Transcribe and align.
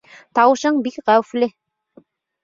Тауышың 0.37 0.79
бик 0.87 0.95
хәүефле. 1.09 1.49